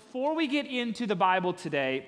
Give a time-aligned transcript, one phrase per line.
[0.00, 2.06] before we get into the Bible today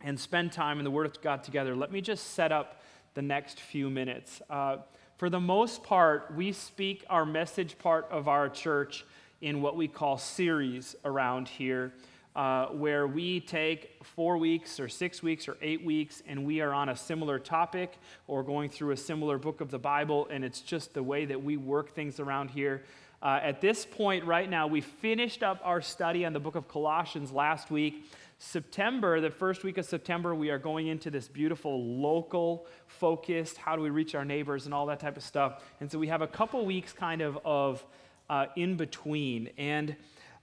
[0.00, 2.82] and spend time in the Word of God together, let me just set up
[3.14, 4.42] the next few minutes.
[4.50, 4.78] Uh,
[5.16, 9.04] for the most part, we speak our message part of our church
[9.40, 11.92] in what we call series around here,
[12.34, 16.72] uh, where we take four weeks or six weeks or eight weeks and we are
[16.72, 17.96] on a similar topic
[18.26, 21.40] or going through a similar book of the Bible, and it's just the way that
[21.40, 22.82] we work things around here.
[23.24, 26.68] Uh, at this point, right now, we finished up our study on the book of
[26.68, 28.04] Colossians last week.
[28.38, 33.76] September, the first week of September, we are going into this beautiful local focused, how
[33.76, 35.62] do we reach our neighbors and all that type of stuff.
[35.80, 37.82] And so we have a couple weeks kind of of
[38.28, 39.48] uh, in between.
[39.56, 39.96] And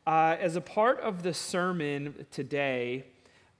[0.07, 3.05] uh, as a part of the sermon today,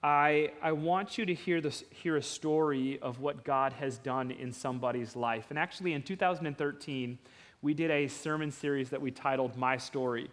[0.02, 4.32] I, I want you to hear, this, hear a story of what God has done
[4.32, 5.46] in somebody's life.
[5.52, 7.20] And actually, in 2013,
[7.62, 10.30] we did a sermon series that we titled My Story.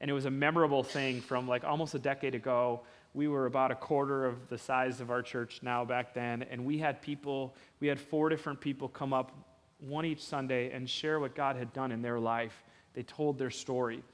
[0.00, 2.82] And it was a memorable thing from like almost a decade ago.
[3.14, 6.44] We were about a quarter of the size of our church now back then.
[6.44, 9.32] And we had people, we had four different people come up,
[9.80, 12.62] one each Sunday, and share what God had done in their life.
[12.94, 14.04] They told their story.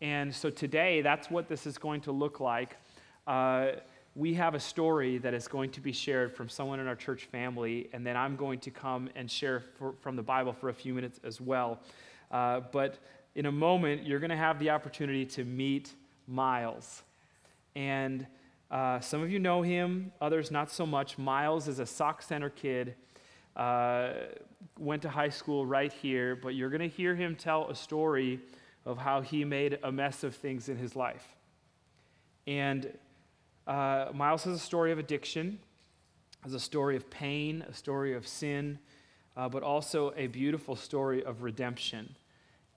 [0.00, 2.76] And so today, that's what this is going to look like.
[3.26, 3.72] Uh,
[4.16, 7.24] we have a story that is going to be shared from someone in our church
[7.24, 10.74] family, and then I'm going to come and share for, from the Bible for a
[10.74, 11.80] few minutes as well.
[12.30, 12.98] Uh, but
[13.34, 15.92] in a moment, you're going to have the opportunity to meet
[16.26, 17.02] Miles.
[17.74, 18.26] And
[18.70, 21.18] uh, some of you know him, others not so much.
[21.18, 22.94] Miles is a Sauk Centre kid,
[23.56, 24.12] uh,
[24.78, 28.40] went to high school right here, but you're going to hear him tell a story
[28.86, 31.26] of how he made a mess of things in his life.
[32.46, 32.92] And
[33.66, 35.58] uh, Miles has a story of addiction,
[36.42, 38.78] has a story of pain, a story of sin,
[39.36, 42.14] uh, but also a beautiful story of redemption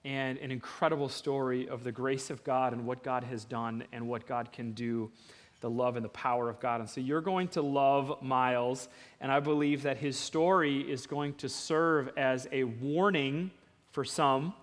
[0.05, 4.07] and an incredible story of the grace of God and what God has done and
[4.07, 5.11] what God can do,
[5.59, 6.79] the love and the power of God.
[6.79, 8.87] And so you're going to love Miles,
[9.19, 13.51] and I believe that his story is going to serve as a warning
[13.91, 14.53] for some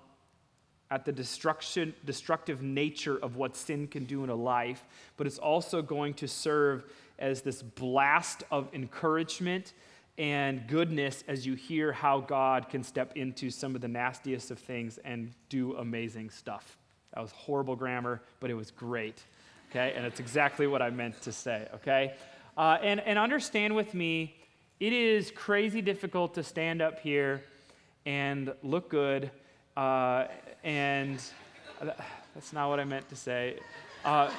[0.90, 4.84] at the destruction, destructive nature of what sin can do in a life,
[5.16, 6.84] but it's also going to serve
[7.18, 9.72] as this blast of encouragement
[10.16, 14.58] and goodness as you hear how God can step into some of the nastiest of
[14.58, 16.78] things and do amazing stuff.
[17.14, 19.22] That was horrible grammar, but it was great.
[19.70, 19.92] Okay?
[19.96, 21.68] And it's exactly what I meant to say.
[21.74, 22.14] Okay?
[22.56, 24.36] Uh, and, and understand with me,
[24.78, 27.42] it is crazy difficult to stand up here
[28.06, 29.30] and look good.
[29.76, 30.26] Uh,
[30.62, 31.20] and
[32.34, 33.58] that's not what I meant to say.
[34.04, 34.30] Uh,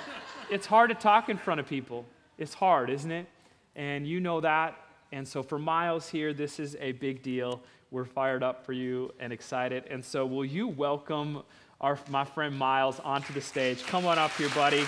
[0.49, 2.05] it's hard to talk in front of people.
[2.37, 3.27] It's hard, isn't it?
[3.75, 4.77] And you know that.
[5.11, 7.61] And so for Miles here, this is a big deal.
[7.91, 9.85] We're fired up for you and excited.
[9.89, 11.43] And so will you welcome
[11.79, 13.85] our, my friend Miles onto the stage?
[13.85, 14.85] Come on up here, buddy.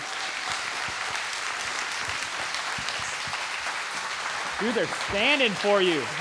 [4.60, 6.02] Dude, they're standing for you.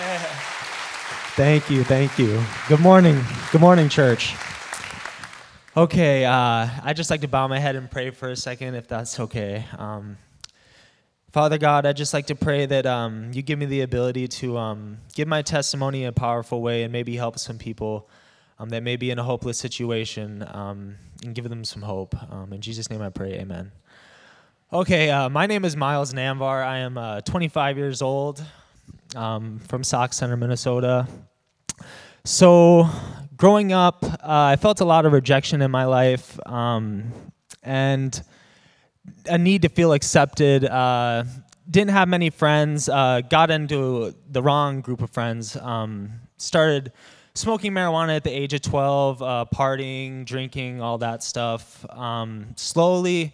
[1.37, 2.43] Thank you, thank you.
[2.67, 3.23] Good morning.
[3.53, 4.35] Good morning, church.
[5.77, 8.89] Okay, uh, I'd just like to bow my head and pray for a second, if
[8.89, 9.67] that's okay.
[9.77, 10.17] Um,
[11.37, 14.57] Father God, I'd just like to pray that um, you give me the ability to
[14.57, 18.09] um, give my testimony in a powerful way and maybe help some people
[18.59, 22.17] um, that may be in a hopeless situation um, and give them some hope.
[22.33, 23.71] Um, in Jesus' name I pray, amen.
[24.73, 26.65] Okay, uh, my name is Miles Namvar.
[26.65, 28.43] I am uh, 25 years old
[29.15, 31.07] um, from Sauk Centre, Minnesota.
[32.25, 32.89] So,
[33.37, 36.41] growing up, uh, I felt a lot of rejection in my life.
[37.63, 38.23] and
[39.27, 40.65] a need to feel accepted.
[40.65, 41.25] Uh,
[41.71, 42.89] didn't have many friends.
[42.89, 45.57] Uh, got into the wrong group of friends.
[45.57, 46.93] Um, started
[47.35, 51.85] smoking marijuana at the age of 12, uh, partying, drinking, all that stuff.
[51.91, 53.33] Um, slowly,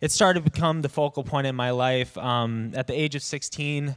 [0.00, 2.16] it started to become the focal point in my life.
[2.18, 3.96] Um, at the age of 16,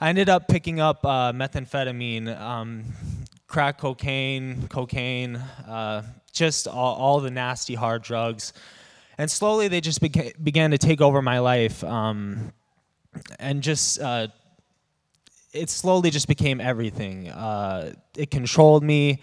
[0.00, 2.84] I ended up picking up uh, methamphetamine, um,
[3.46, 6.02] crack cocaine, cocaine, uh,
[6.32, 8.52] just all, all the nasty hard drugs
[9.18, 12.52] and slowly they just beca- began to take over my life um,
[13.38, 14.28] and just uh,
[15.52, 17.28] it slowly just became everything.
[17.28, 19.20] Uh, it controlled me.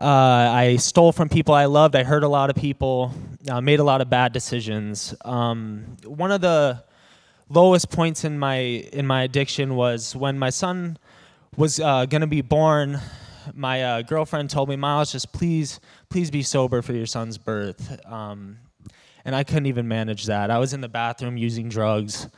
[0.00, 1.96] Uh, i stole from people i loved.
[1.96, 3.12] I hurt a lot of people.
[3.48, 5.14] Uh, made a lot of bad decisions.
[5.24, 6.84] Um, one of the
[7.48, 10.98] lowest points in my in my addiction was when my son
[11.56, 13.00] was uh, going to be born
[13.54, 15.80] my uh, girlfriend told me miles just please
[16.10, 18.04] please be sober for your son's birth.
[18.06, 18.58] Um,
[19.24, 20.50] and I couldn't even manage that.
[20.50, 22.28] I was in the bathroom using drugs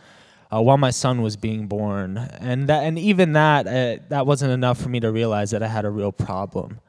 [0.53, 4.53] uh, while my son was being born, and that, and even that uh, that wasn't
[4.53, 6.81] enough for me to realize that I had a real problem.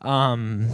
[0.00, 0.68] Um,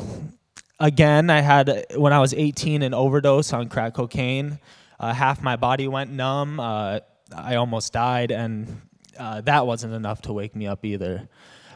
[0.81, 4.59] again, I had when I was 18 an overdose on crack cocaine.
[4.99, 6.61] Uh, half my body went numb.
[6.61, 7.01] Uh,
[7.37, 8.81] I almost died, and
[9.19, 11.29] uh, that wasn't enough to wake me up either.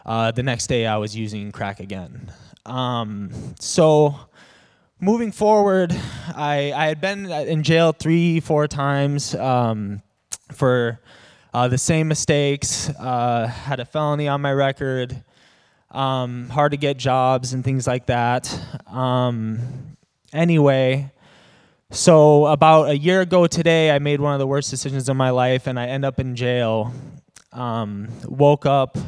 [0.06, 2.32] Uh, the next day, I was using crack again.
[2.64, 3.30] Um,
[3.60, 4.14] so,
[5.00, 5.92] moving forward,
[6.34, 10.02] I, I had been in jail three, four times um,
[10.52, 11.00] for
[11.54, 15.22] uh, the same mistakes, uh, had a felony on my record,
[15.90, 18.52] um, hard to get jobs and things like that.
[18.88, 19.96] Um,
[20.32, 21.10] anyway,
[21.90, 25.30] so about a year ago today, I made one of the worst decisions of my
[25.30, 26.92] life, and I end up in jail.
[27.52, 28.98] Um, woke up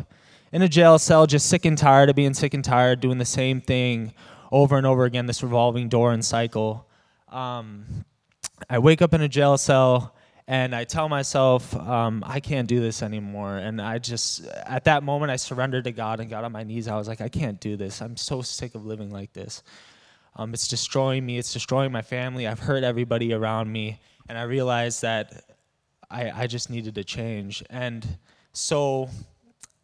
[0.51, 3.25] in a jail cell, just sick and tired of being sick and tired, doing the
[3.27, 4.15] same thing
[4.50, 6.87] over and over again, this revolving door and cycle.
[7.29, 8.05] Um,
[8.69, 10.14] I wake up in a jail cell
[10.47, 13.56] and I tell myself, um, I can't do this anymore.
[13.56, 16.88] And I just, at that moment, I surrendered to God and got on my knees.
[16.88, 18.02] I was like, I can't do this.
[18.02, 19.62] I'm so sick of living like this.
[20.37, 22.46] Um, it's destroying me, it's destroying my family.
[22.46, 24.00] I've hurt everybody around me.
[24.29, 25.44] And I realized that
[26.11, 27.62] I, I just needed to change.
[27.70, 28.06] And
[28.53, 29.08] so,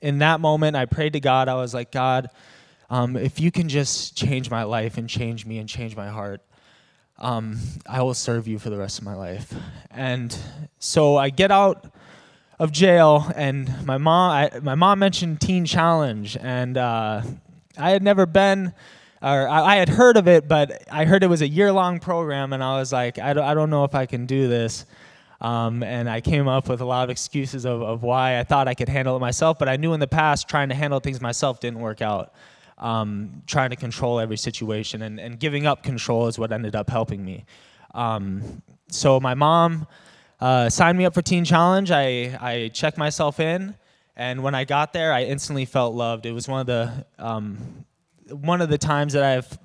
[0.02, 1.48] in that moment, I prayed to God.
[1.48, 2.28] I was like, God,
[2.88, 6.40] um, if you can just change my life and change me and change my heart,
[7.18, 9.52] um, I will serve you for the rest of my life.
[9.90, 10.36] And
[10.78, 11.86] so I get out
[12.58, 17.22] of jail, and my mom, I, my mom mentioned Teen Challenge, and uh,
[17.76, 18.72] I had never been,
[19.20, 22.54] or I, I, had heard of it, but I heard it was a year-long program,
[22.54, 24.86] and I was like, I don't, I don't know if I can do this.
[25.38, 28.68] Um, and I came up with a lot of excuses of, of why I thought
[28.68, 31.20] I could handle it myself, but I knew in the past trying to handle things
[31.20, 32.32] myself didn't work out
[32.78, 36.90] um, trying to control every situation, and, and giving up control is what ended up
[36.90, 37.44] helping me.
[37.94, 39.86] Um, so my mom
[40.40, 41.90] uh, signed me up for Teen Challenge.
[41.90, 43.74] I, I checked myself in,
[44.16, 46.26] and when I got there, I instantly felt loved.
[46.26, 47.84] It was one of the um,
[48.30, 49.58] one of the times that I've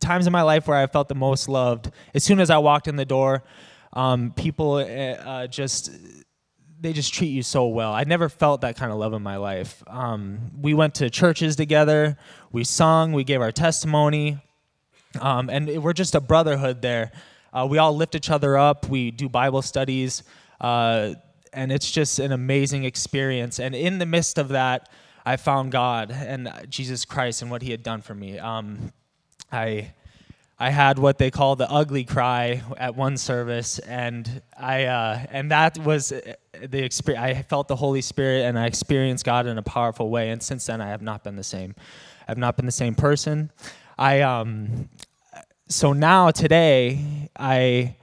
[0.00, 1.90] times in my life where I felt the most loved.
[2.14, 3.44] As soon as I walked in the door,
[3.92, 5.90] um, people uh, uh just
[6.82, 7.92] they just treat you so well.
[7.92, 9.84] I never felt that kind of love in my life.
[9.86, 12.18] Um, we went to churches together,
[12.50, 14.38] we sung, we gave our testimony,
[15.20, 17.12] um, and we're just a brotherhood there.
[17.52, 20.24] Uh, we all lift each other up, we do Bible studies,
[20.60, 21.14] uh,
[21.52, 23.60] and it's just an amazing experience.
[23.60, 24.88] And in the midst of that,
[25.24, 28.40] I found God and Jesus Christ and what He had done for me.
[28.40, 28.92] Um,
[29.52, 29.92] I
[30.62, 35.50] I had what they call the ugly cry at one service, and I uh, and
[35.50, 37.24] that was the experience.
[37.24, 40.30] I felt the Holy Spirit, and I experienced God in a powerful way.
[40.30, 41.74] And since then, I have not been the same.
[42.28, 43.50] I've not been the same person.
[43.98, 44.88] I um,
[45.68, 47.96] so now today I.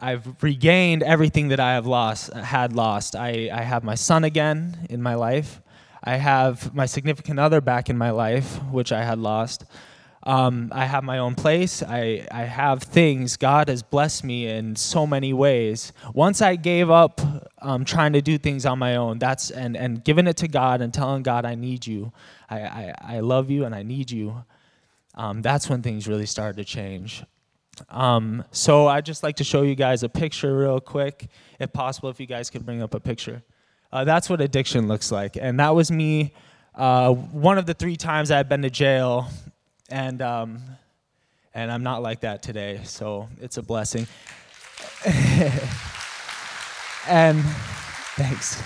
[0.00, 3.14] I've regained everything that I have lost, had lost.
[3.14, 5.60] I, I have my son again in my life.
[6.02, 9.64] I have my significant other back in my life, which I had lost.
[10.24, 11.82] Um, I have my own place.
[11.82, 13.36] I, I have things.
[13.36, 15.92] God has blessed me in so many ways.
[16.14, 17.20] Once I gave up
[17.60, 20.80] um, trying to do things on my own, that's and, and giving it to God
[20.80, 22.12] and telling God, I need you.
[22.48, 24.44] I, I, I love you and I need you.
[25.14, 27.24] Um, that's when things really started to change.
[27.88, 31.28] Um, so I'd just like to show you guys a picture real quick,
[31.58, 33.42] if possible, if you guys could bring up a picture.
[33.92, 35.36] Uh, that's what addiction looks like.
[35.36, 36.32] And that was me
[36.74, 39.28] uh, one of the three times I've been to jail
[39.88, 40.60] and um,
[41.54, 44.06] and I'm not like that today, so it's a blessing.
[47.06, 47.42] and
[48.16, 48.62] thanks.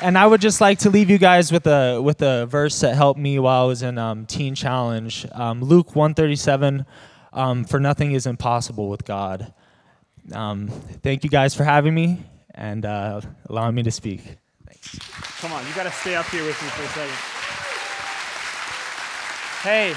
[0.00, 2.94] And I would just like to leave you guys with a with a verse that
[2.94, 6.84] helped me while I was in um, Teen Challenge, um, Luke 137.
[7.32, 9.52] Um, for nothing is impossible with God.
[10.32, 10.68] Um,
[11.02, 12.22] thank you guys for having me
[12.54, 14.22] and uh, allowing me to speak.
[14.66, 14.98] Thanks.
[15.40, 17.33] Come on, you got to stay up here with me for a second.
[19.64, 19.94] Hey.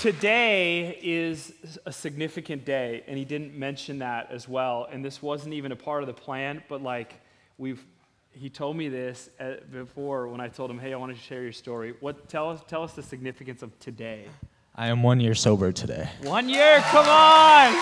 [0.00, 1.52] Today is
[1.86, 4.88] a significant day, and he didn't mention that as well.
[4.90, 7.20] And this wasn't even a part of the plan, but like
[7.56, 7.86] we've,
[8.32, 11.44] he told me this uh, before when I told him, "Hey, I want to share
[11.44, 14.26] your story." What tell us tell us the significance of today?
[14.74, 16.10] I am one year sober today.
[16.22, 17.76] One year, come on!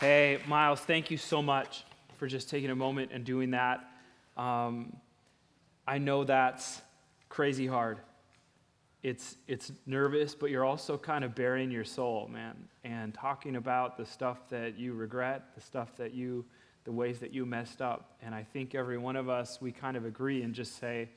[0.00, 1.84] Hey, Miles, thank you so much
[2.16, 3.86] for just taking a moment and doing that.
[4.34, 4.96] Um,
[5.86, 6.80] I know that's
[7.28, 7.98] crazy hard.
[9.02, 13.98] It's, it's nervous, but you're also kind of burying your soul, man, and talking about
[13.98, 16.46] the stuff that you regret, the stuff that you,
[16.84, 18.16] the ways that you messed up.
[18.22, 21.10] And I think every one of us, we kind of agree and just say,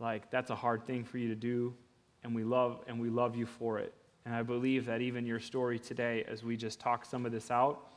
[0.00, 1.72] like, that's a hard thing for you to do,
[2.24, 3.94] and we love, and we love you for it.
[4.24, 7.48] And I believe that even your story today, as we just talk some of this
[7.52, 7.90] out,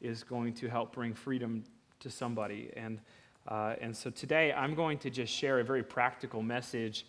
[0.00, 1.64] is going to help bring freedom
[2.00, 2.70] to somebody.
[2.76, 3.00] And
[3.48, 7.06] Uh, and so today I'm going to just share a very practical message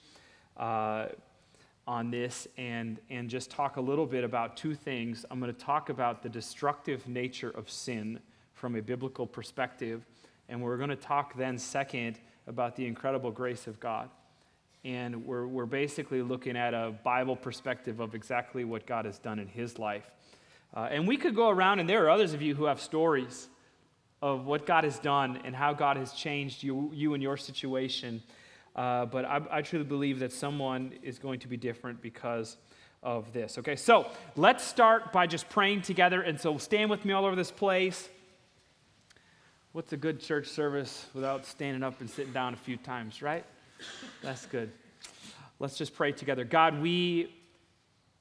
[0.58, 1.08] uh,
[1.86, 5.26] on this and, and just talk a little bit about two things.
[5.30, 8.20] I'm going to talk about the destructive nature of sin
[8.54, 10.06] from a biblical perspective,
[10.48, 14.10] and we're going to talk then, second, about the incredible grace of God.
[14.84, 19.38] And we're, we're basically looking at a Bible perspective of exactly what God has done
[19.42, 20.10] in his life.
[20.74, 23.50] Uh, and we could go around, and there are others of you who have stories
[24.22, 28.22] of what God has done and how God has changed you, you and your situation.
[28.76, 32.58] Uh, but I, I truly believe that someone is going to be different because
[33.04, 33.58] of this.
[33.58, 36.22] Okay, so let's start by just praying together.
[36.22, 38.08] And so stand with me all over this place.
[39.74, 43.46] What's a good church service without standing up and sitting down a few times, right?
[44.22, 44.72] That's good.
[45.60, 46.44] Let's just pray together.
[46.44, 47.34] God, we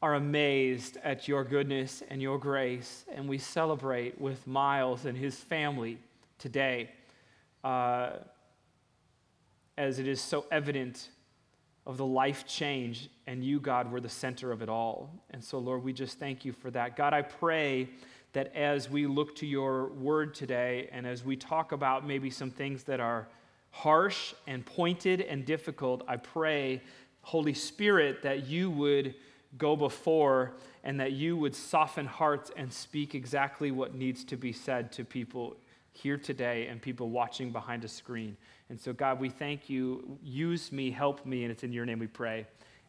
[0.03, 5.37] are amazed at your goodness and your grace, and we celebrate with Miles and his
[5.37, 5.99] family
[6.39, 6.89] today
[7.63, 8.13] uh,
[9.77, 11.11] as it is so evident
[11.87, 15.11] of the life change, and you, God, were the center of it all.
[15.31, 16.97] And so, Lord, we just thank you for that.
[16.97, 17.89] God, I pray
[18.33, 22.51] that as we look to your word today and as we talk about maybe some
[22.51, 23.29] things that are
[23.71, 26.81] harsh and pointed and difficult, I pray,
[27.23, 29.15] Holy Spirit, that you would
[29.59, 30.53] go before
[30.85, 35.05] and that you would soften hearts and speak exactly what needs to be said to
[35.05, 35.57] people
[35.93, 38.37] here today and people watching behind a screen.
[38.69, 40.19] And so, God, we thank you.
[40.23, 42.47] Use me, help me, and it's in your name we pray.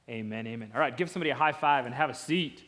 [0.07, 0.71] Amen, amen.
[0.73, 2.63] All right, give somebody a high five and have a seat.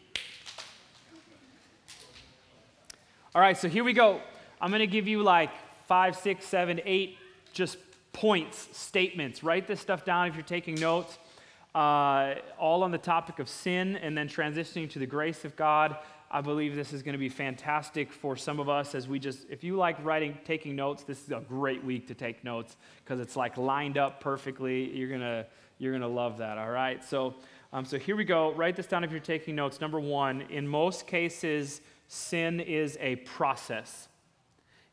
[3.35, 4.21] All right, so here we go.
[4.59, 5.51] I'm going to give you like
[5.87, 7.17] five, six, seven, eight
[7.53, 7.77] just
[8.11, 9.43] points, statements.
[9.43, 11.17] Write this stuff down if you're taking notes
[11.75, 15.97] uh, all on the topic of sin and then transitioning to the grace of God.
[16.29, 19.45] I believe this is going to be fantastic for some of us as we just,
[19.49, 23.19] if you like writing, taking notes, this is a great week to take notes because
[23.19, 24.89] it's like lined up perfectly.
[24.97, 25.45] You're going to,
[25.77, 27.03] you're going to love that, all right?
[27.03, 27.35] So,
[27.71, 28.51] um, so here we go.
[28.53, 29.79] Write this down if you're taking notes.
[29.79, 34.07] Number one, in most cases, sin is a process.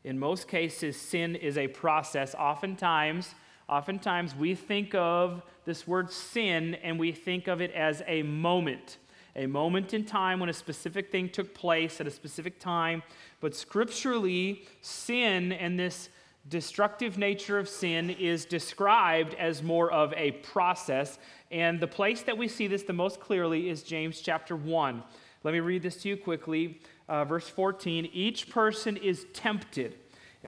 [0.03, 2.35] In most cases, sin is a process.
[2.35, 3.33] Oftentimes,
[3.71, 8.97] oftentimes we think of this word sin and we think of it as a moment,
[9.35, 13.01] a moment in time when a specific thing took place at a specific time.
[13.39, 16.09] But scripturally, sin and this
[16.49, 21.17] destructive nature of sin is described as more of a process.
[21.49, 25.01] And the place that we see this the most clearly is James chapter 1.
[25.43, 26.81] Let me read this to you quickly.
[27.07, 29.95] Uh, verse 14 Each person is tempted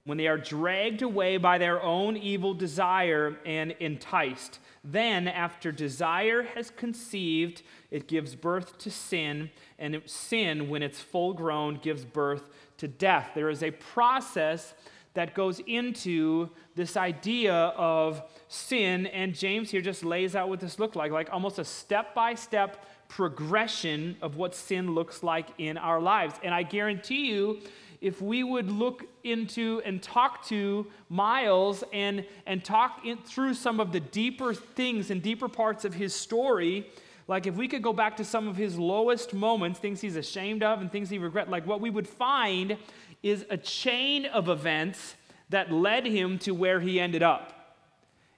[0.04, 4.58] when they are dragged away by their own evil desire and enticed.
[4.82, 11.32] Then, after desire has conceived, it gives birth to sin, and sin, when it's full
[11.32, 13.30] grown, gives birth to death.
[13.34, 14.74] There is a process
[15.14, 20.78] that goes into this idea of sin, and James here just lays out what this
[20.78, 25.78] looked like like almost a step by step progression of what sin looks like in
[25.78, 26.34] our lives.
[26.42, 27.60] And I guarantee you,
[28.04, 33.80] if we would look into and talk to Miles and, and talk in, through some
[33.80, 36.86] of the deeper things and deeper parts of his story,
[37.28, 40.62] like if we could go back to some of his lowest moments, things he's ashamed
[40.62, 42.76] of and things he regrets, like what we would find
[43.22, 45.14] is a chain of events
[45.48, 47.78] that led him to where he ended up.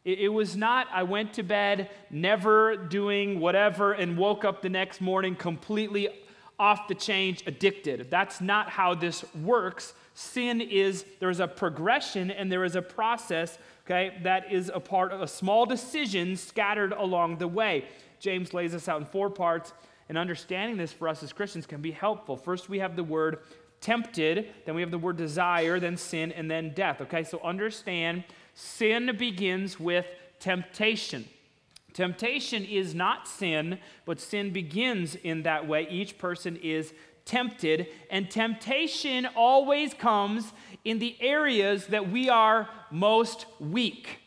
[0.05, 4.69] It, it was not, I went to bed never doing whatever and woke up the
[4.69, 6.09] next morning completely
[6.59, 8.11] off the change addicted.
[8.11, 9.95] That's not how this works.
[10.15, 15.13] Sin is, there's a progression and there is a process, okay, that is a part
[15.13, 17.85] of a small decision scattered along the way.
[18.19, 19.73] James lays this out in four parts,
[20.09, 22.37] and understanding this for us as Christians can be helpful.
[22.37, 23.41] First, we have the word
[23.81, 27.25] tempted, then we have the word desire, then sin, and then death, okay?
[27.25, 30.07] So understand sin begins with
[30.41, 31.29] temptation.
[31.97, 35.89] Temptation is not sin, but sin begins in that way.
[35.89, 36.93] Each person is
[37.25, 40.53] tempted, and temptation always comes
[40.85, 44.19] in the areas that we are most weak.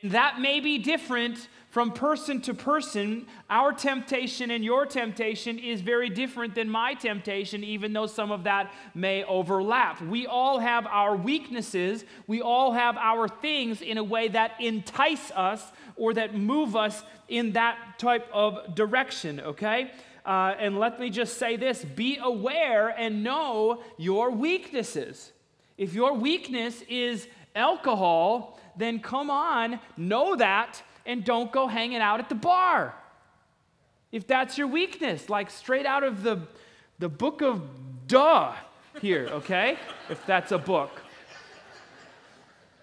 [0.00, 3.26] And that may be different from person to person.
[3.50, 8.44] Our temptation and your temptation is very different than my temptation, even though some of
[8.44, 10.00] that may overlap.
[10.00, 15.30] We all have our weaknesses, we all have our things in a way that entice
[15.32, 15.62] us
[15.96, 19.90] or that move us in that type of direction, okay?
[20.24, 25.30] Uh, and let me just say this be aware and know your weaknesses.
[25.76, 32.20] If your weakness is alcohol, then come on, know that, and don't go hanging out
[32.20, 32.94] at the bar.
[34.12, 36.42] If that's your weakness, like straight out of the,
[36.98, 37.62] the book of
[38.06, 38.54] duh
[39.00, 39.78] here, okay?
[40.08, 40.90] if that's a book.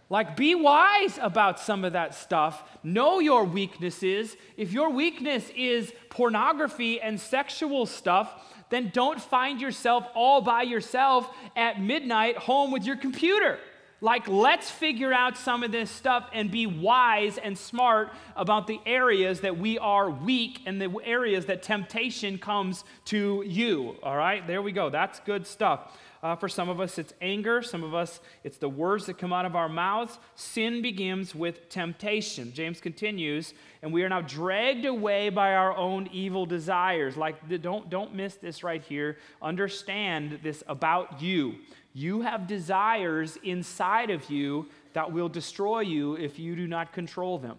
[0.09, 2.63] Like, be wise about some of that stuff.
[2.83, 4.35] Know your weaknesses.
[4.57, 8.31] If your weakness is pornography and sexual stuff,
[8.69, 13.57] then don't find yourself all by yourself at midnight home with your computer.
[14.03, 18.81] Like, let's figure out some of this stuff and be wise and smart about the
[18.86, 23.95] areas that we are weak and the areas that temptation comes to you.
[24.03, 24.89] All right, there we go.
[24.89, 25.98] That's good stuff.
[26.22, 27.62] Uh, for some of us, it's anger.
[27.62, 30.19] Some of us, it's the words that come out of our mouths.
[30.36, 32.51] Sin begins with temptation.
[32.53, 37.15] James continues, and we are now dragged away by our own evil desires.
[37.15, 39.17] Like, don't, don't miss this right here.
[39.41, 41.55] Understand this about you.
[41.93, 47.38] You have desires inside of you that will destroy you if you do not control
[47.38, 47.57] them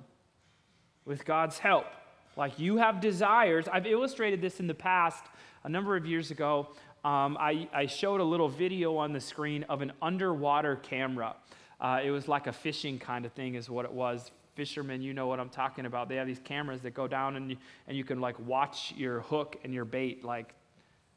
[1.05, 1.87] with God's help.
[2.37, 3.67] Like you have desires.
[3.73, 5.25] I've illustrated this in the past
[5.63, 6.69] a number of years ago.
[7.05, 11.37] Um, I, I, showed a little video on the screen of an underwater camera.
[11.79, 14.31] Uh, it was like a fishing kind of thing, is what it was.
[14.55, 16.09] Fishermen, you know what I'm talking about.
[16.09, 19.21] They have these cameras that go down and you, and you can like watch your
[19.21, 20.55] hook and your bait like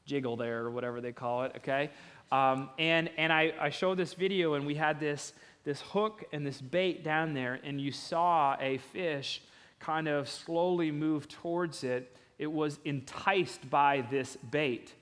[0.06, 1.90] jiggle there or whatever they call it, okay?
[2.32, 6.46] Um, and and I, I showed this video, and we had this, this hook and
[6.46, 9.42] this bait down there, and you saw a fish
[9.80, 12.16] kind of slowly move towards it.
[12.38, 14.94] It was enticed by this bait.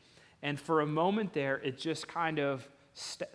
[0.41, 3.29] And for a moment there, it just kind of, st-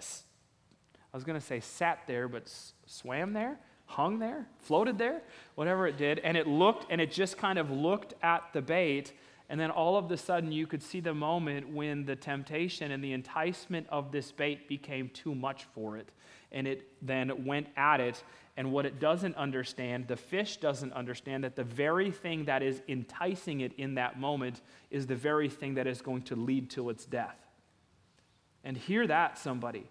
[1.12, 5.22] I was going to say sat there, but s- swam there, hung there, floated there,
[5.56, 6.20] whatever it did.
[6.20, 9.12] And it looked, and it just kind of looked at the bait
[9.50, 13.02] and then all of a sudden, you could see the moment when the temptation and
[13.02, 16.08] the enticement of this bait became too much for it.
[16.52, 18.22] And it then went at it.
[18.56, 22.80] And what it doesn't understand, the fish doesn't understand that the very thing that is
[22.86, 26.88] enticing it in that moment is the very thing that is going to lead to
[26.88, 27.36] its death.
[28.62, 29.88] And hear that, somebody.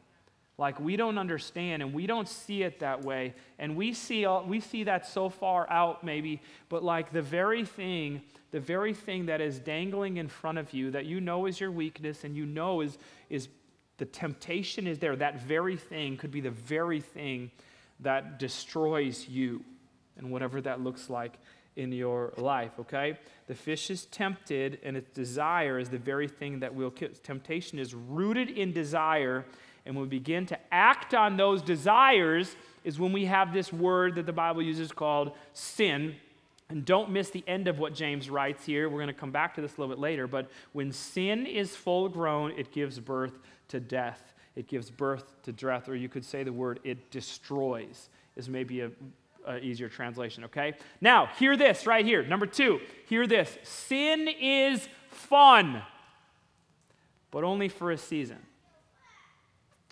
[0.60, 3.34] Like we don't understand and we don't see it that way.
[3.58, 8.22] And we see, we see that so far out, maybe, but like the very thing
[8.52, 11.72] the very thing that is dangling in front of you that you know is your
[11.72, 12.98] weakness and you know is,
[13.30, 13.48] is
[13.98, 17.52] the temptation is there, that very thing could be the very thing
[18.00, 19.64] that destroys you
[20.18, 21.34] and whatever that looks like
[21.76, 23.18] in your life, okay?
[23.48, 26.92] The fish is tempted and its desire is the very thing that will.
[26.92, 29.46] Temptation is rooted in desire,
[29.86, 34.16] and when we begin to act on those desires, is when we have this word
[34.16, 36.16] that the Bible uses called sin
[36.70, 38.90] and don't miss the end of what James writes here.
[38.90, 40.28] We're going to come back to this a little bit later.
[40.28, 43.40] But when sin is full grown, it gives birth
[43.70, 44.34] to death.
[44.56, 48.82] It gives birth to death, or you could say the word it destroys, is maybe
[48.82, 48.92] a,
[49.48, 50.74] a easier translation, okay?
[51.02, 52.24] Now, hear this right here.
[52.24, 53.58] Number two, hear this.
[53.64, 55.82] Sin is fun,
[57.32, 58.38] but only for a season.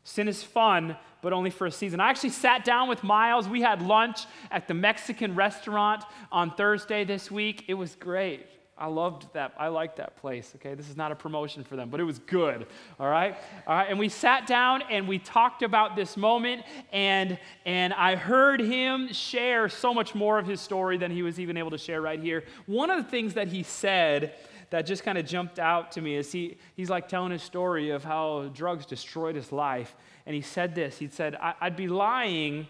[0.08, 2.00] Sin is fun, but only for a season.
[2.00, 3.50] I actually sat down with Miles.
[3.50, 7.66] We had lunch at the Mexican restaurant on Thursday this week.
[7.68, 8.46] It was great.
[8.78, 9.54] I loved that.
[9.60, 10.54] I liked that place.
[10.56, 12.68] Okay, this is not a promotion for them, but it was good.
[13.02, 13.36] All right,
[13.68, 13.90] all right.
[13.90, 19.12] And we sat down and we talked about this moment, and and I heard him
[19.12, 22.22] share so much more of his story than he was even able to share right
[22.22, 22.46] here.
[22.66, 24.36] One of the things that he said
[24.70, 27.90] that just kind of jumped out to me is he he's like telling his story
[27.90, 32.68] of how drugs destroyed his life, and he said this He said, I'd be lying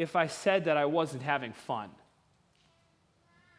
[0.00, 1.90] if I said that I wasn't having fun.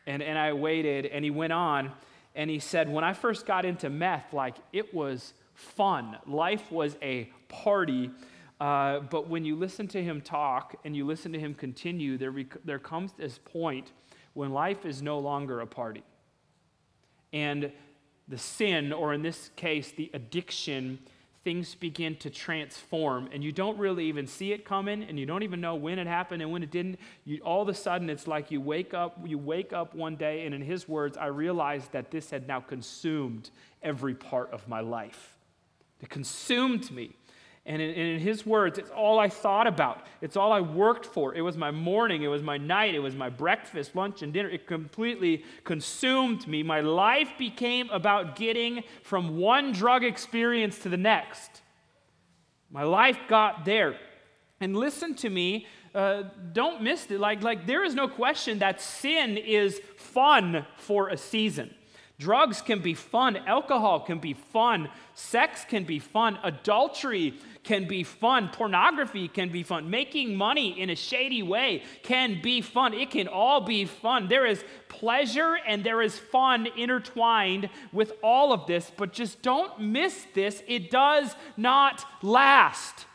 [0.08, 1.92] And, and I waited, and he went on,
[2.34, 6.18] and he said, When I first got into meth, like it was fun.
[6.26, 8.10] Life was a party.
[8.60, 12.32] Uh, but when you listen to him talk and you listen to him continue, there,
[12.32, 13.92] rec- there comes this point
[14.34, 16.04] when life is no longer a party.
[17.34, 17.72] And
[18.28, 21.00] the sin, or in this case, the addiction,
[21.44, 23.30] things begin to transform.
[23.34, 26.08] And you don't really even see it coming and you don't even know when it
[26.08, 27.00] happened and when it didn't.
[27.26, 30.46] You, all of a sudden it's like you wake up you wake up one day
[30.46, 33.50] and in his words i realized that this had now consumed
[33.82, 35.38] every part of my life.
[36.00, 37.16] It consumed me
[37.66, 40.08] and in, in, his words, it's all I thought about.
[40.20, 41.36] It's all I worked for.
[41.36, 44.50] It was my morning, it was my night, it was my breakfast, lunch, and dinner.
[44.50, 46.64] It completely consumed me.
[46.64, 51.62] My life became about getting from one drug experience to the next.
[52.72, 53.96] My life got there.
[54.60, 57.20] And listen to me, uh, don't miss it.
[57.20, 61.76] Like, like, there is no question that sin is fun for a season.
[62.22, 68.04] Drugs can be fun, alcohol can be fun, sex can be fun, adultery can be
[68.04, 72.94] fun, pornography can be fun, making money in a shady way can be fun.
[72.94, 74.28] It can all be fun.
[74.28, 79.80] There is pleasure and there is fun intertwined with all of this, but just don't
[79.80, 80.62] miss this.
[80.68, 83.08] It does not last,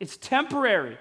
[0.00, 0.98] it's temporary.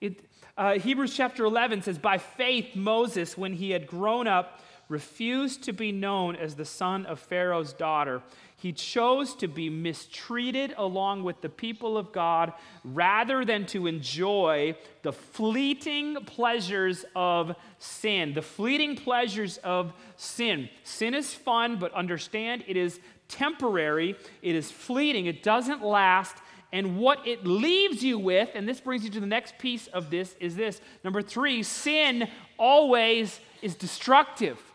[0.00, 0.22] It,
[0.58, 5.72] Uh, Hebrews chapter 11 says, By faith, Moses, when he had grown up, refused to
[5.72, 8.22] be known as the son of Pharaoh's daughter.
[8.58, 12.52] He chose to be mistreated along with the people of God
[12.84, 18.32] rather than to enjoy the fleeting pleasures of sin.
[18.32, 20.70] The fleeting pleasures of sin.
[20.84, 26.36] Sin is fun, but understand it is temporary, it is fleeting, it doesn't last.
[26.72, 30.10] And what it leaves you with, and this brings you to the next piece of
[30.10, 30.80] this, is this.
[31.04, 34.65] Number three, sin always is destructive.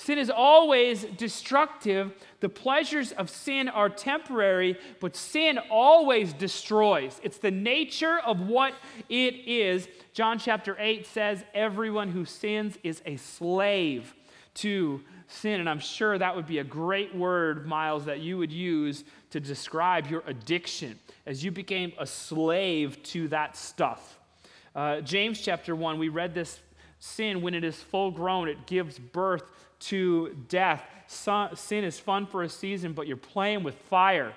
[0.00, 2.12] Sin is always destructive.
[2.38, 7.20] The pleasures of sin are temporary, but sin always destroys.
[7.24, 8.74] It's the nature of what
[9.08, 9.88] it is.
[10.12, 14.14] John chapter 8 says, Everyone who sins is a slave
[14.54, 15.58] to sin.
[15.58, 19.40] And I'm sure that would be a great word, Miles, that you would use to
[19.40, 24.20] describe your addiction as you became a slave to that stuff.
[24.76, 26.60] Uh, James chapter 1, we read this
[27.00, 29.42] sin, when it is full grown, it gives birth
[29.80, 30.82] to death.
[31.06, 34.34] Sin is fun for a season, but you're playing with fire.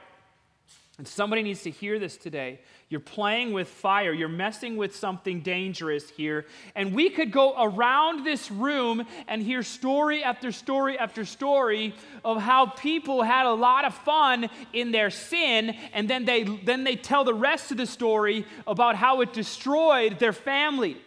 [0.97, 2.59] And somebody needs to hear this today.
[2.89, 4.13] You're playing with fire.
[4.13, 6.45] You're messing with something dangerous here.
[6.75, 12.39] And we could go around this room and hear story after story after story of
[12.39, 16.97] how people had a lot of fun in their sin, and then they, then they
[16.97, 20.97] tell the rest of the story about how it destroyed their family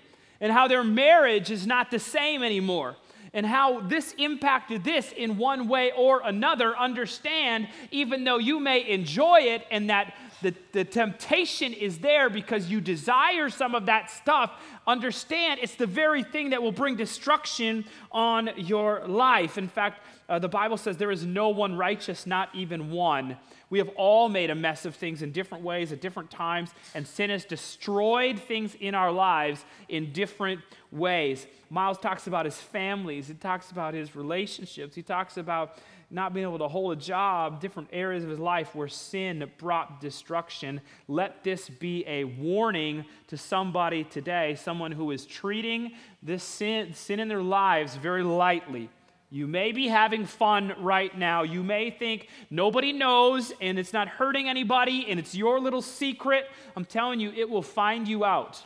[0.41, 2.97] and how their marriage is not the same anymore
[3.35, 8.89] and how this impacted this in one way or another, understand, even though you may
[8.89, 14.11] enjoy it and that the, the temptation is there because you desire some of that
[14.11, 14.53] stuff,
[14.87, 19.59] understand it's the very thing that will bring destruction on your life.
[19.59, 23.37] In fact, uh, the Bible says there is no one righteous, not even one.
[23.75, 27.05] We have all made a mess of things in different ways at different times, and
[27.05, 30.61] sin has destroyed things in our lives in different
[30.93, 31.49] ways.
[31.71, 36.47] Miles talks about his families, he talks about his relationships, he talks about not being
[36.47, 40.81] able to hold a job, different areas of his life where sin brought destruction.
[41.09, 47.19] Let this be a warning to somebody today, someone who is treating this sin, sin
[47.19, 48.89] in their lives very lightly.
[49.35, 51.43] You may be having fun right now.
[51.43, 56.49] You may think nobody knows and it's not hurting anybody and it's your little secret.
[56.77, 58.63] I'm telling you, it will find you out.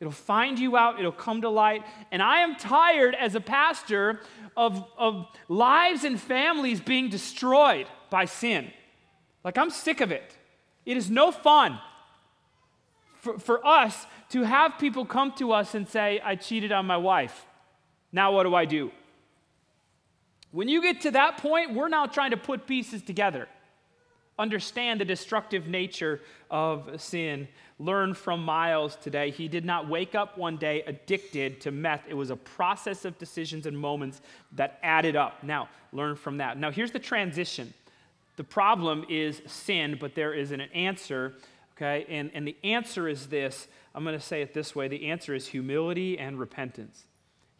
[0.00, 1.84] It'll find you out, it'll come to light.
[2.10, 4.20] And I am tired as a pastor
[4.56, 8.72] of, of lives and families being destroyed by sin.
[9.44, 10.38] Like, I'm sick of it.
[10.86, 11.78] It is no fun
[13.16, 16.96] for, for us to have people come to us and say, I cheated on my
[16.96, 17.44] wife.
[18.10, 18.90] Now, what do I do?
[20.52, 23.48] When you get to that point, we're now trying to put pieces together
[24.38, 27.48] understand the destructive nature of sin.
[27.78, 29.30] Learn from Miles today.
[29.30, 32.02] He did not wake up one day addicted to meth.
[32.08, 34.20] It was a process of decisions and moments
[34.52, 35.42] that added up.
[35.42, 36.58] Now, learn from that.
[36.58, 37.72] Now, here's the transition.
[38.36, 41.34] The problem is sin, but there is an answer,
[41.76, 42.06] okay?
[42.08, 45.34] And, and the answer is this I'm going to say it this way the answer
[45.34, 47.04] is humility and repentance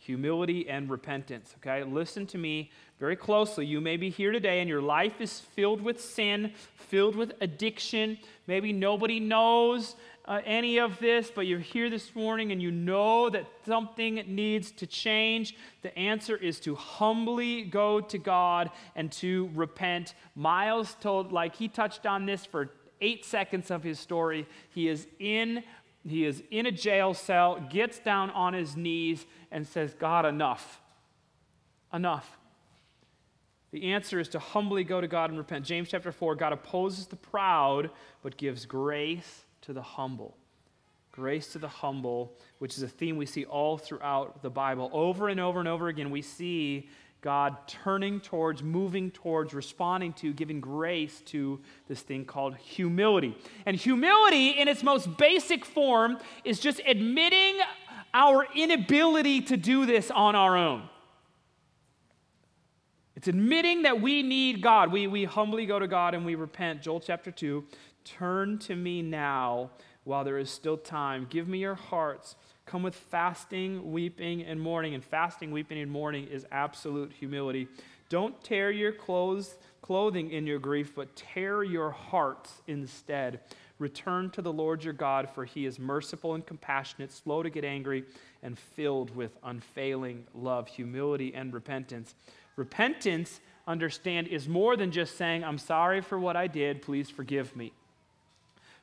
[0.04, 1.54] humility and repentance.
[1.58, 3.64] Okay, listen to me very closely.
[3.64, 8.18] You may be here today and your life is filled with sin, filled with addiction.
[8.48, 13.30] Maybe nobody knows uh, any of this, but you're here this morning and you know
[13.30, 15.56] that something needs to change.
[15.82, 20.14] The answer is to humbly go to God and to repent.
[20.34, 24.46] Miles told, like, he touched on this for eight seconds of his story.
[24.70, 25.62] He is in
[26.06, 30.80] he is in a jail cell, gets down on his knees, and says, God, enough.
[31.92, 32.38] Enough.
[33.70, 35.64] The answer is to humbly go to God and repent.
[35.64, 37.90] James chapter 4 God opposes the proud,
[38.22, 40.36] but gives grace to the humble.
[41.10, 44.90] Grace to the humble, which is a theme we see all throughout the Bible.
[44.92, 46.88] Over and over and over again, we see
[47.22, 53.38] God turning towards, moving towards, responding to, giving grace to this thing called humility.
[53.64, 57.58] And humility, in its most basic form, is just admitting
[58.12, 60.88] our inability to do this on our own.
[63.14, 64.90] It's admitting that we need God.
[64.90, 66.82] We, we humbly go to God and we repent.
[66.82, 67.64] Joel chapter 2
[68.04, 69.70] Turn to me now
[70.04, 71.26] while there is still time.
[71.30, 72.36] Give me your hearts
[72.66, 74.94] come with fasting, weeping, and mourning.
[74.94, 77.68] And fasting, weeping, and mourning is absolute humility.
[78.08, 83.40] Don't tear your clothes, clothing in your grief, but tear your hearts instead.
[83.78, 87.64] Return to the Lord your God, for he is merciful and compassionate, slow to get
[87.64, 88.04] angry,
[88.42, 92.14] and filled with unfailing love, humility, and repentance.
[92.56, 97.56] Repentance, understand, is more than just saying, I'm sorry for what I did, please forgive
[97.56, 97.72] me.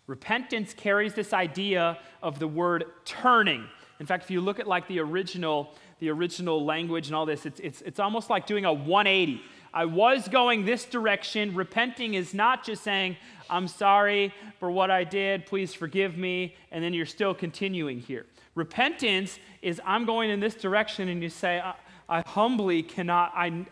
[0.09, 3.63] Repentance carries this idea of the word turning.
[3.99, 7.45] In fact, if you look at like the original, the original language and all this,
[7.45, 9.39] it's, it's, it's almost like doing a 180.
[9.71, 11.53] I was going this direction.
[11.53, 13.17] Repenting is not just saying,
[13.51, 18.25] I'm sorry for what I did, please forgive me, and then you're still continuing here.
[18.55, 21.75] Repentance is, I'm going in this direction, and you say, I,
[22.09, 23.67] I humbly cannot, I,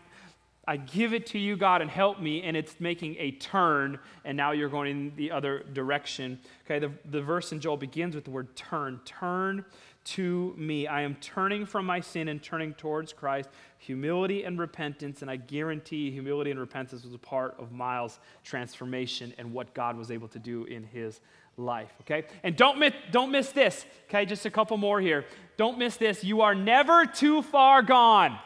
[0.68, 4.36] I give it to you, God, and help me, and it's making a turn, and
[4.36, 6.38] now you're going in the other direction.
[6.66, 9.00] Okay, the, the verse in Joel begins with the word turn.
[9.06, 9.64] Turn
[10.04, 10.86] to me.
[10.86, 13.48] I am turning from my sin and turning towards Christ.
[13.78, 19.32] Humility and repentance, and I guarantee humility and repentance was a part of Miles' transformation
[19.38, 21.22] and what God was able to do in his
[21.56, 21.94] life.
[22.02, 22.26] Okay?
[22.42, 23.86] And don't miss, don't miss this.
[24.10, 25.24] Okay, just a couple more here.
[25.56, 26.22] Don't miss this.
[26.22, 28.38] You are never too far gone.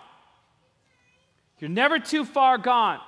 [1.62, 2.98] You're never too far gone.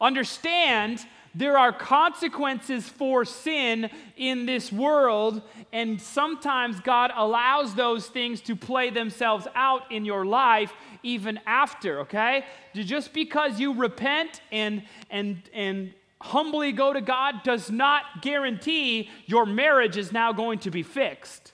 [0.00, 5.42] Understand there are consequences for sin in this world,
[5.74, 12.00] and sometimes God allows those things to play themselves out in your life even after,
[12.00, 12.46] okay?
[12.74, 19.44] Just because you repent and and and humbly go to God does not guarantee your
[19.44, 21.52] marriage is now going to be fixed.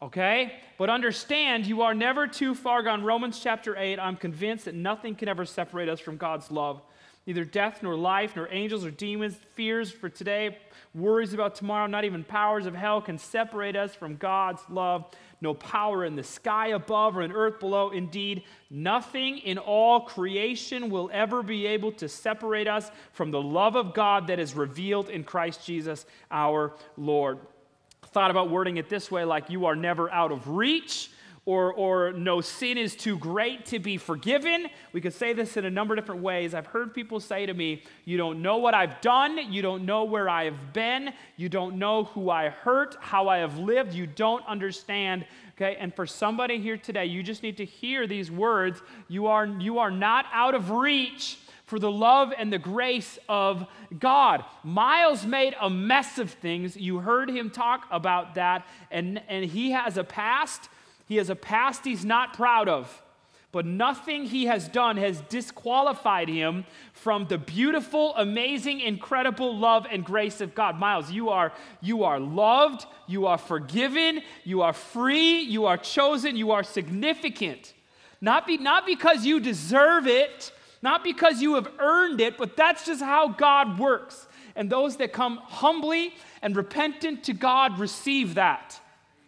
[0.00, 0.52] Okay?
[0.76, 3.02] But understand you are never too far gone.
[3.02, 6.82] Romans chapter 8, I'm convinced that nothing can ever separate us from God's love
[7.28, 10.56] neither death nor life, nor angels or demons, fears for today,
[10.94, 15.04] worries about tomorrow, not even powers of hell can separate us from God's love.
[15.42, 17.90] No power in the sky above or in earth below.
[17.90, 23.76] Indeed, nothing in all creation will ever be able to separate us from the love
[23.76, 27.40] of God that is revealed in Christ Jesus our Lord.
[28.10, 31.10] Thought about wording it this way like you are never out of reach
[31.48, 34.66] or, or no sin is too great to be forgiven.
[34.92, 36.52] We could say this in a number of different ways.
[36.52, 39.50] I've heard people say to me, You don't know what I've done.
[39.50, 41.14] You don't know where I have been.
[41.38, 43.94] You don't know who I hurt, how I have lived.
[43.94, 45.24] You don't understand.
[45.56, 48.82] Okay, and for somebody here today, you just need to hear these words.
[49.08, 51.38] You are, you are not out of reach
[51.68, 53.66] for the love and the grace of
[53.98, 54.44] God.
[54.64, 56.76] Miles made a mess of things.
[56.76, 60.68] You heard him talk about that, and, and he has a past
[61.08, 63.02] he has a past he's not proud of,
[63.50, 70.04] but nothing he has done has disqualified him from the beautiful, amazing, incredible love and
[70.04, 70.78] grace of God.
[70.78, 76.36] Miles, you are you are loved, you are forgiven, you are free, you are chosen,
[76.36, 77.72] you are significant.
[78.20, 82.86] Not, be, not because you deserve it, not because you have earned it, but that's
[82.86, 84.26] just how God works.
[84.54, 88.80] And those that come humbly and repentant to God receive that.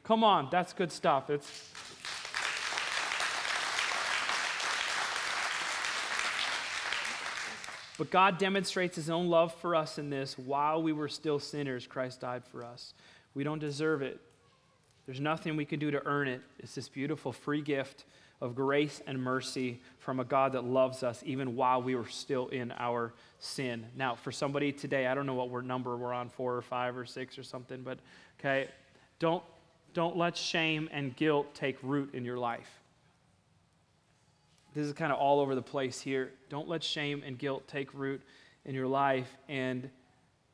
[0.05, 1.31] Come on, that's good stuff.
[1.31, 1.71] It's
[8.01, 10.39] But God demonstrates his own love for us in this.
[10.39, 12.95] While we were still sinners, Christ died for us.
[13.35, 14.19] We don't deserve it.
[15.05, 16.41] There's nothing we can do to earn it.
[16.59, 18.07] It's this beautiful free gift
[18.41, 22.49] of grace and mercy from a God that loves us even while we were still
[22.49, 23.87] in our sin.
[23.97, 27.05] Now, for somebody today, I don't know what number we're on, four or five or
[27.05, 27.99] six or something, but
[28.39, 28.69] okay,
[29.19, 29.43] don't,
[29.93, 32.81] don't let shame and guilt take root in your life
[34.75, 36.33] this is kind of all over the place here.
[36.49, 38.23] Don't let shame and guilt take root
[38.65, 39.29] in your life.
[39.49, 39.91] And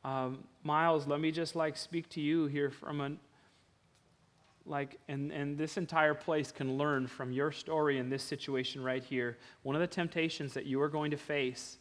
[0.04, 3.18] um, Miles, let me just like speak to you here from an
[4.66, 9.02] like and and this entire place can learn from your story in this situation right
[9.02, 9.38] here.
[9.62, 11.78] One of the temptations that you are going to face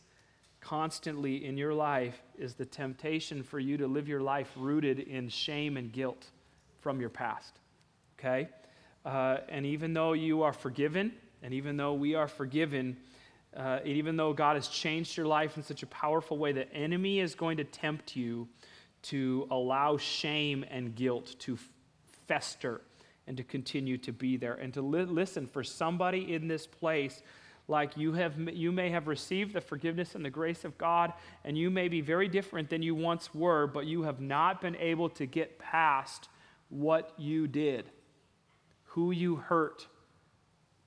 [0.61, 5.29] constantly in your life is the temptation for you to live your life rooted in
[5.29, 6.25] shame and guilt
[6.79, 7.59] from your past.
[8.17, 8.49] Okay?
[9.05, 12.97] Uh, and even though you are forgiven, and even though we are forgiven,
[13.55, 17.19] uh, even though God has changed your life in such a powerful way, the enemy
[17.19, 18.47] is going to tempt you
[19.03, 21.57] to allow shame and guilt to
[22.27, 22.81] fester
[23.27, 24.53] and to continue to be there.
[24.53, 27.21] And to li- listen, for somebody in this place,
[27.67, 31.57] like you have you may have received the forgiveness and the grace of God and
[31.57, 35.09] you may be very different than you once were but you have not been able
[35.09, 36.29] to get past
[36.69, 37.89] what you did
[38.83, 39.87] who you hurt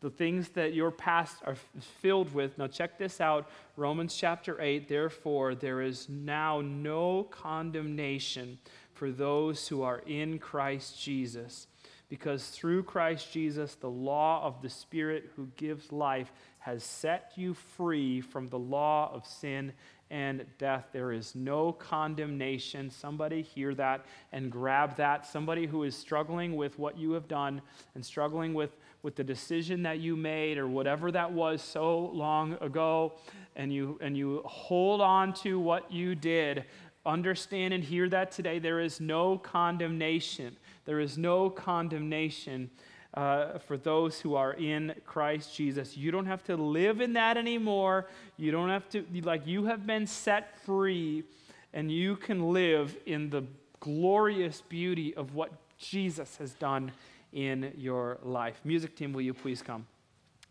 [0.01, 1.57] the things that your past are
[2.01, 2.57] filled with.
[2.57, 4.89] Now, check this out Romans chapter 8.
[4.89, 8.59] Therefore, there is now no condemnation
[8.99, 11.69] for those who are in Christ Jesus,
[12.09, 17.55] because through Christ Jesus, the law of the Spirit who gives life has set you
[17.55, 19.73] free from the law of sin
[20.11, 20.87] and death.
[20.93, 22.91] There is no condemnation.
[22.91, 25.27] Somebody hear that and grab that.
[25.27, 27.63] Somebody who is struggling with what you have done
[27.95, 28.71] and struggling with
[29.03, 33.13] with the decision that you made or whatever that was so long ago,
[33.55, 36.65] and you, and you hold on to what you did,
[37.09, 38.59] understand and hear that today.
[38.59, 40.57] There is no condemnation.
[40.85, 42.71] There is no condemnation
[43.15, 45.97] uh, for those who are in Christ Jesus.
[45.97, 48.07] You don't have to live in that anymore.
[48.37, 51.25] You don't have to, like, you have been set free,
[51.73, 53.43] and you can live in the
[53.81, 56.93] glorious beauty of what Jesus has done
[57.33, 58.61] in your life.
[58.65, 59.87] Music team, will you please come?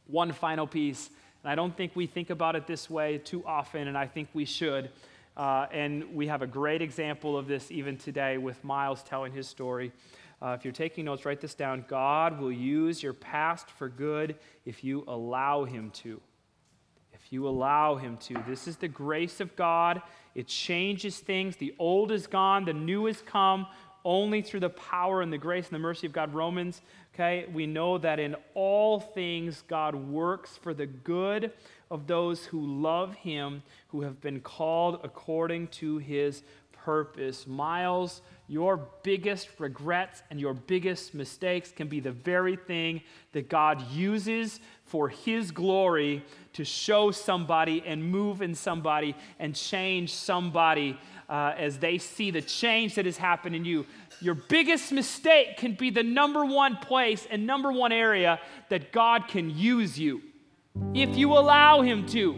[0.07, 1.09] One final piece,
[1.43, 4.29] and I don't think we think about it this way too often, and I think
[4.33, 4.89] we should.
[5.37, 9.47] Uh, and we have a great example of this even today with Miles telling his
[9.47, 9.91] story.
[10.41, 11.85] Uh, if you're taking notes, write this down.
[11.87, 16.19] God will use your past for good if you allow Him to.
[17.13, 18.35] If you allow Him to.
[18.47, 20.01] This is the grace of God.
[20.35, 21.55] It changes things.
[21.55, 23.67] The old is gone, the new has come
[24.05, 26.33] only through the power and the grace and the mercy of God.
[26.33, 26.81] Romans,
[27.13, 31.51] okay, we know that in all things God works for the good
[31.89, 37.45] of those who love Him, who have been called according to His purpose.
[37.47, 43.01] Miles your biggest regrets and your biggest mistakes can be the very thing
[43.33, 46.23] that God uses for His glory
[46.53, 50.97] to show somebody and move in somebody and change somebody
[51.27, 53.85] uh, as they see the change that has happened in you.
[54.21, 59.27] Your biggest mistake can be the number one place and number one area that God
[59.27, 60.21] can use you
[60.93, 62.35] if you allow Him to.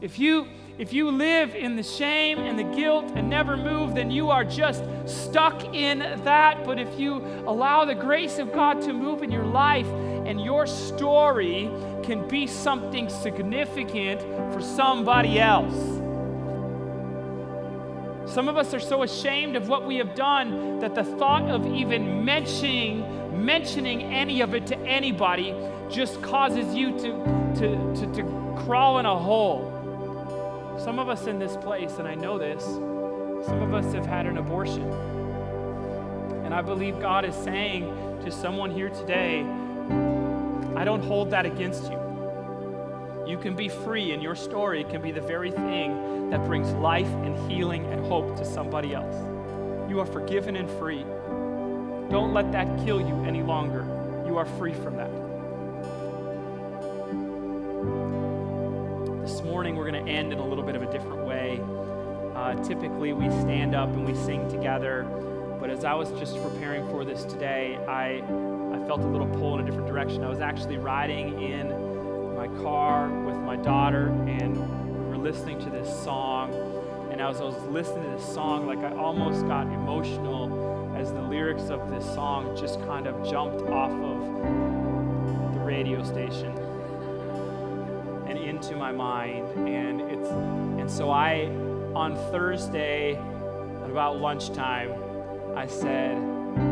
[0.00, 4.10] If you if you live in the shame and the guilt and never move, then
[4.10, 6.64] you are just stuck in that.
[6.64, 9.86] But if you allow the grace of God to move in your life
[10.26, 11.70] and your story
[12.02, 14.20] can be something significant
[14.52, 15.74] for somebody else.
[18.26, 21.66] Some of us are so ashamed of what we have done that the thought of
[21.66, 23.10] even mentioning
[23.44, 25.52] mentioning any of it to anybody
[25.90, 28.22] just causes you to, to, to, to
[28.64, 29.70] crawl in a hole.
[30.78, 34.26] Some of us in this place, and I know this, some of us have had
[34.26, 34.90] an abortion.
[36.44, 37.84] And I believe God is saying
[38.24, 39.40] to someone here today,
[40.76, 42.04] I don't hold that against you.
[43.26, 47.06] You can be free, and your story can be the very thing that brings life
[47.06, 49.14] and healing and hope to somebody else.
[49.88, 51.04] You are forgiven and free.
[52.10, 53.86] Don't let that kill you any longer.
[54.26, 55.13] You are free from that.
[59.54, 61.60] Morning we're going to end in a little bit of a different way.
[62.34, 65.04] Uh, typically, we stand up and we sing together,
[65.60, 69.56] but as I was just preparing for this today, I, I felt a little pull
[69.56, 70.24] in a different direction.
[70.24, 71.68] I was actually riding in
[72.34, 74.56] my car with my daughter, and
[74.98, 76.52] we were listening to this song.
[77.12, 81.22] And as I was listening to this song, like I almost got emotional as the
[81.22, 86.63] lyrics of this song just kind of jumped off of the radio station
[88.64, 89.46] into my mind.
[89.68, 91.46] And it's and so I
[91.94, 94.92] on Thursday at about lunchtime,
[95.56, 96.16] I said,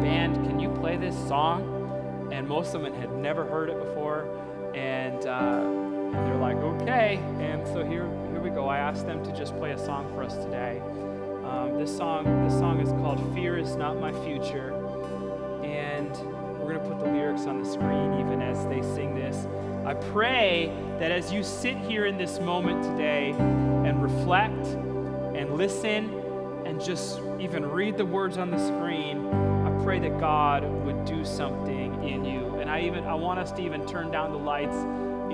[0.00, 2.30] Band, can you play this song?
[2.32, 4.26] And most of them had never heard it before.
[4.74, 7.16] And, uh, they're like, okay.
[7.40, 8.68] And so here, here we go.
[8.68, 10.80] I asked them to just play a song for us today.
[11.44, 14.72] Um, this song, this song is called "Fear Is Not My Future,"
[20.12, 24.66] pray that as you sit here in this moment today and reflect
[25.34, 26.14] and listen
[26.66, 31.24] and just even read the words on the screen, I pray that God would do
[31.24, 32.56] something in you.
[32.56, 34.76] And I even I want us to even turn down the lights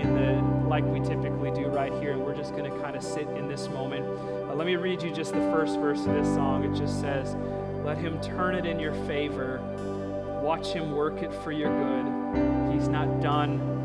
[0.00, 3.02] in the like we typically do right here, and we're just going to kind of
[3.02, 4.06] sit in this moment.
[4.48, 6.62] Uh, let me read you just the first verse of this song.
[6.62, 7.34] It just says,
[7.84, 9.60] "Let Him turn it in your favor.
[10.40, 12.72] Watch Him work it for your good.
[12.72, 13.77] He's not done."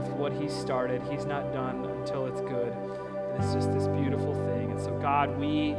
[0.00, 1.02] With what He started.
[1.10, 2.72] He's not done until it's good.
[2.72, 4.70] And it's just this beautiful thing.
[4.70, 5.74] And so, God, we,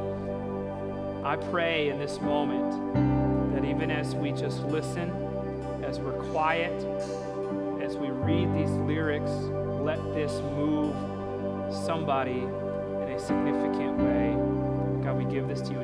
[1.24, 5.10] I pray in this moment that even as we just listen,
[5.84, 6.74] as we're quiet,
[7.82, 9.32] as we read these lyrics,
[9.82, 10.96] let this move
[11.86, 15.04] somebody in a significant way.
[15.04, 15.82] God, we give this to you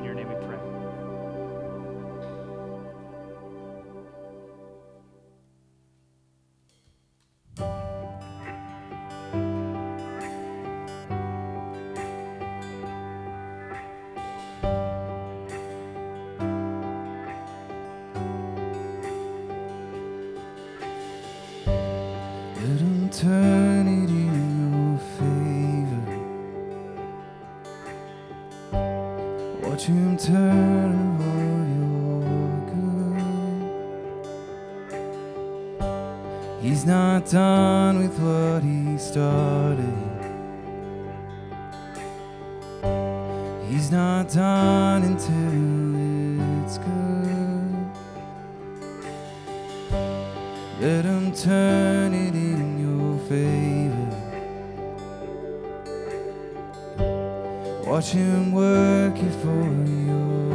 [36.59, 39.93] He's not done with what he started.
[43.69, 46.87] He's not done until it's good.
[50.81, 52.06] Let him turn
[57.97, 59.63] Watch him work it for
[59.97, 60.53] your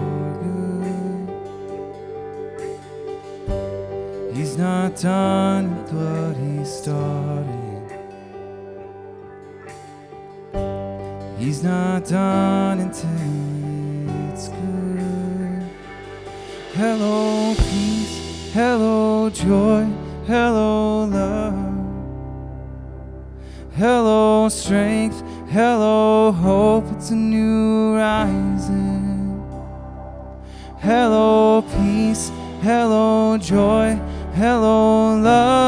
[3.51, 4.36] good.
[4.36, 7.82] He's not done with what he started.
[11.36, 15.66] He's not done until it's good.
[16.74, 18.53] Hello, peace.
[18.53, 19.88] Hello, joy.
[20.28, 21.72] Hello, love.
[23.74, 25.32] Hello, strength.
[25.53, 29.38] Hello, hope, it's a new rising.
[30.80, 32.30] Hello, peace.
[32.62, 34.00] Hello, joy.
[34.34, 35.61] Hello, love.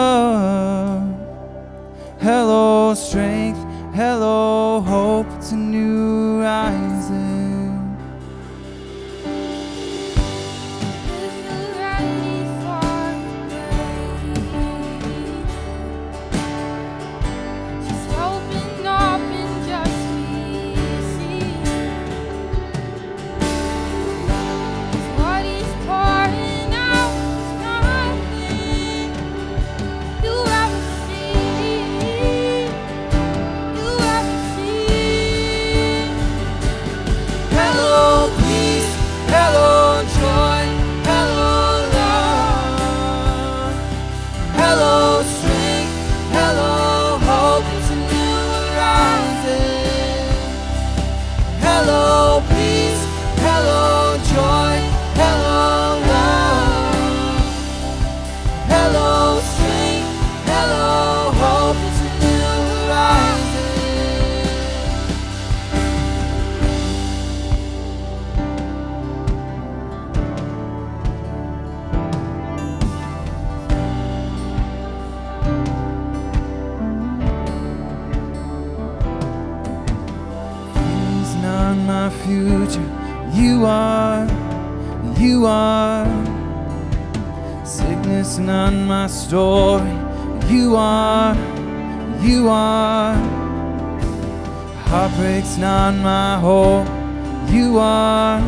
[97.50, 98.40] You are,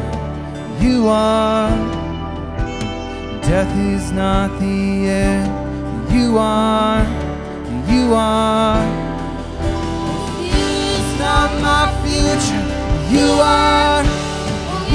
[0.80, 1.70] you are.
[3.42, 6.12] Death is not the end.
[6.12, 7.04] You are,
[7.88, 8.84] you are.
[10.40, 12.66] It's not my future.
[13.10, 14.02] You are,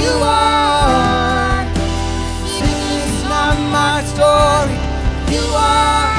[0.02, 1.64] you are.
[2.46, 4.78] Singing is not my story.
[5.34, 6.11] You are.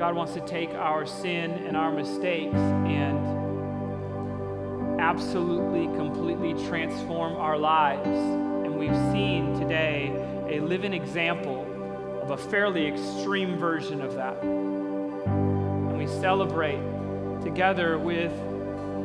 [0.00, 3.18] God wants to take our sin and our mistakes and
[4.98, 8.08] absolutely, completely transform our lives.
[8.08, 10.10] And we've seen today
[10.48, 11.66] a living example
[12.22, 14.42] of a fairly extreme version of that.
[14.42, 16.80] And we celebrate
[17.42, 18.32] together with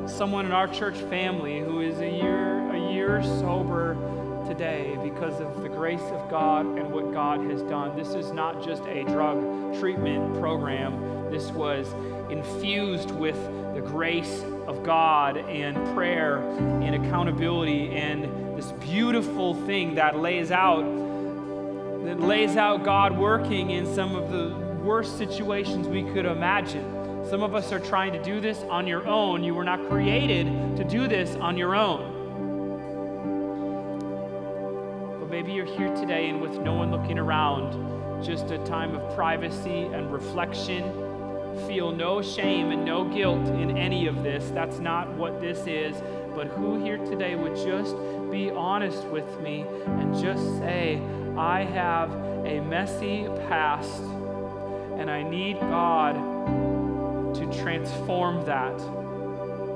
[0.09, 3.95] someone in our church family who is a year a year sober
[4.57, 7.93] today because of the grace of God and what God has done.
[7.97, 11.29] This is not just a drug treatment program.
[11.29, 11.93] This was
[12.29, 13.35] infused with
[13.73, 20.83] the grace of God and prayer and accountability and this beautiful thing that lays out
[22.05, 27.25] that lays out God working in some of the worst situations we could imagine.
[27.29, 29.43] Some of us are trying to do this on your own.
[29.43, 30.45] You were not created
[30.77, 32.14] to do this on your own.
[35.45, 39.83] Maybe you're here today and with no one looking around, just a time of privacy
[39.93, 40.83] and reflection
[41.67, 44.49] feel no shame and no guilt in any of this.
[44.55, 45.95] That's not what this is.
[46.33, 47.95] But who here today would just
[48.31, 50.99] be honest with me and just say,
[51.37, 52.11] I have
[52.43, 54.01] a messy past
[54.97, 56.15] and I need God
[57.35, 58.81] to transform that.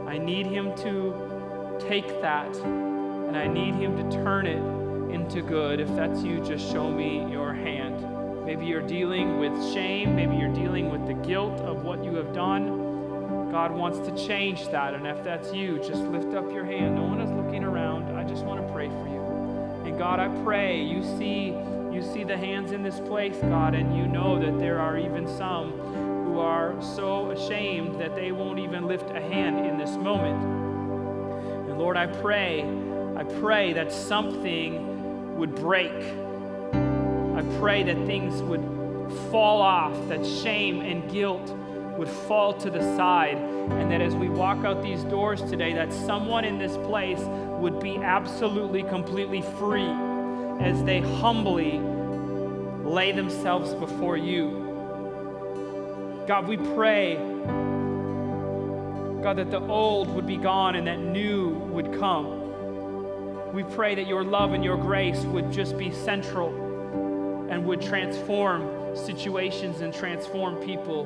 [0.07, 4.78] I need Him to take that and I need Him to turn it
[5.09, 5.79] into good.
[5.79, 8.45] If that's you, just show me your hand.
[8.45, 10.15] Maybe you're dealing with shame.
[10.15, 13.51] Maybe you're dealing with the guilt of what you have done.
[13.51, 14.93] God wants to change that.
[14.93, 16.95] And if that's you, just lift up your hand.
[16.95, 18.15] No one is looking around.
[18.17, 19.87] I just want to pray for you.
[19.87, 21.55] And God, I pray you see
[21.91, 25.27] you see the hands in this place, God, and you know that there are even
[25.27, 30.39] some who are so ashamed that they won't even lift a hand in this moment.
[31.67, 32.63] And Lord, I pray,
[33.17, 34.88] I pray that something
[35.39, 35.91] would break
[37.39, 38.61] I pray that things would
[39.31, 41.55] fall off, that shame and guilt
[41.97, 45.93] would fall to the side, and that as we walk out these doors today, that
[45.93, 49.87] someone in this place would be absolutely, completely free
[50.59, 51.79] as they humbly
[52.83, 54.65] lay themselves before you.
[56.27, 57.15] God, we pray,
[59.23, 62.38] God, that the old would be gone and that new would come.
[63.53, 66.49] We pray that your love and your grace would just be central
[67.49, 71.05] and would transform situations and transform people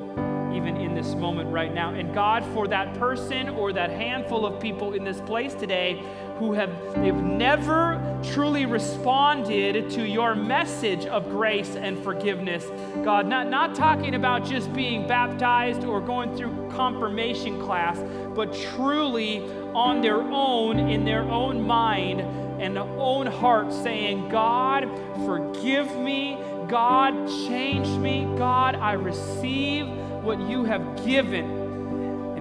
[0.54, 1.94] even in this moment right now.
[1.94, 6.02] And God, for that person or that handful of people in this place today
[6.38, 8.00] who have they've never
[8.32, 12.64] truly responded to your message of grace and forgiveness.
[13.04, 17.98] God, not, not talking about just being baptized or going through confirmation class,
[18.34, 19.40] but truly
[19.74, 22.20] on their own, in their own mind
[22.60, 24.88] and their own heart, saying, God,
[25.26, 26.38] forgive me.
[26.68, 28.24] God, change me.
[28.36, 29.86] God, I receive
[30.22, 31.62] what you have given.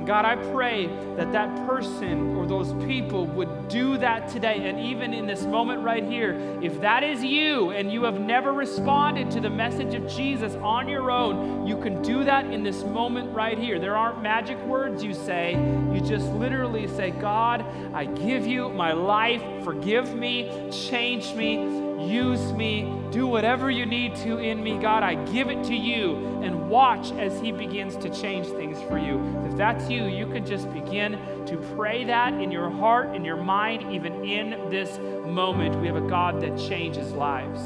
[0.04, 4.68] And God, I pray that that person or those people would do that today.
[4.68, 8.52] And even in this moment right here, if that is you and you have never
[8.52, 12.84] responded to the message of Jesus on your own, you can do that in this
[12.84, 13.80] moment right here.
[13.80, 15.54] There aren't magic words you say.
[15.94, 19.42] You just literally say, God, I give you my life.
[19.64, 24.78] Forgive me, change me, use me, do whatever you need to in me.
[24.78, 28.98] God, I give it to you and watch as He begins to change things for
[28.98, 29.22] you.
[29.50, 33.38] If that's you, you can just begin to pray that in your heart, in your
[33.38, 34.98] mind, even in this
[35.28, 35.80] moment.
[35.80, 37.62] We have a God that changes lives.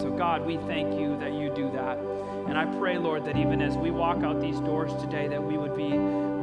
[0.00, 1.98] So, God, we thank you that you do that.
[2.48, 5.56] And I pray, Lord, that even as we walk out these doors today, that we
[5.56, 5.90] would be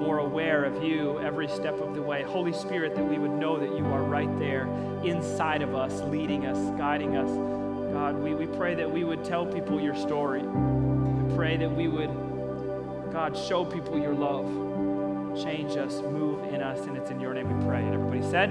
[0.01, 2.23] more aware of you every step of the way.
[2.23, 4.65] Holy Spirit, that we would know that you are right there
[5.03, 7.29] inside of us, leading us, guiding us.
[7.93, 10.41] God, we, we pray that we would tell people your story.
[10.41, 12.09] We pray that we would,
[13.11, 14.47] God, show people your love.
[15.41, 17.83] Change us, move in us, and it's in your name we pray.
[17.83, 18.49] And everybody said,